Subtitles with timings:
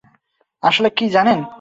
[0.63, 1.39] আসলে কি জানেন?